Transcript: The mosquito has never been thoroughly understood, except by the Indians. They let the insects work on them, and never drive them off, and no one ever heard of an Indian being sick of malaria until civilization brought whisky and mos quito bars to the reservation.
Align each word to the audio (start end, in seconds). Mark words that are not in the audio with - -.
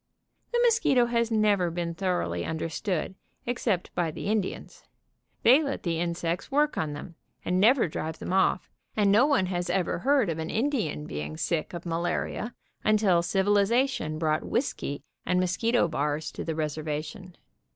The 0.51 0.59
mosquito 0.65 1.05
has 1.05 1.29
never 1.29 1.69
been 1.69 1.93
thoroughly 1.93 2.43
understood, 2.43 3.13
except 3.45 3.93
by 3.93 4.09
the 4.09 4.25
Indians. 4.29 4.85
They 5.43 5.61
let 5.61 5.83
the 5.83 5.99
insects 5.99 6.49
work 6.49 6.75
on 6.75 6.93
them, 6.93 7.13
and 7.45 7.59
never 7.59 7.87
drive 7.87 8.17
them 8.17 8.33
off, 8.33 8.67
and 8.97 9.11
no 9.11 9.27
one 9.27 9.47
ever 9.69 9.99
heard 9.99 10.31
of 10.31 10.39
an 10.39 10.49
Indian 10.49 11.05
being 11.05 11.37
sick 11.37 11.75
of 11.75 11.85
malaria 11.85 12.55
until 12.83 13.21
civilization 13.21 14.17
brought 14.17 14.43
whisky 14.43 15.03
and 15.23 15.39
mos 15.39 15.55
quito 15.55 15.87
bars 15.87 16.31
to 16.31 16.43
the 16.43 16.55
reservation. 16.55 17.35